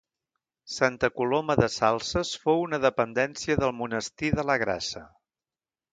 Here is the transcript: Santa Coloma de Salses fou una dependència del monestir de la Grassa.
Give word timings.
Santa 0.75 1.09
Coloma 1.17 1.57
de 1.59 1.67
Salses 1.73 2.31
fou 2.45 2.63
una 2.69 2.81
dependència 2.87 3.59
del 3.65 3.77
monestir 3.83 4.33
de 4.41 4.51
la 4.53 4.57
Grassa. 4.65 5.05